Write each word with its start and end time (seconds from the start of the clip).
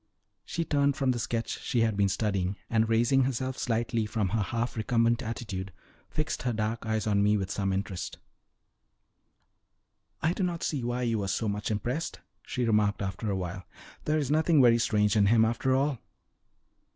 She 0.45 0.65
turned 0.65 0.95
from 0.97 1.11
the 1.11 1.19
sketch 1.19 1.59
she 1.61 1.81
had 1.81 1.95
been 1.95 2.09
studying, 2.09 2.55
and 2.71 2.89
raising 2.89 3.25
herself 3.25 3.55
slightly 3.55 4.07
from 4.07 4.29
her 4.29 4.41
half 4.41 4.75
recumbent 4.75 5.21
attitude, 5.21 5.71
fixed 6.09 6.41
her 6.41 6.53
dark 6.53 6.87
eyes 6.87 7.05
on 7.05 7.21
me 7.21 7.37
with 7.37 7.51
some 7.51 7.71
interest. 7.71 8.17
"I 10.19 10.33
do 10.33 10.41
not 10.41 10.63
see 10.63 10.83
why 10.83 11.03
you 11.03 11.19
were 11.19 11.27
so 11.27 11.47
much 11.47 11.69
impressed," 11.69 12.19
she 12.47 12.65
remarked 12.65 13.03
after 13.03 13.29
a 13.29 13.35
while. 13.37 13.63
"There 14.05 14.17
is 14.17 14.31
nothing 14.31 14.59
very 14.59 14.79
strange 14.79 15.15
in 15.15 15.27
him 15.27 15.45
after 15.45 15.75
all." 15.75 15.99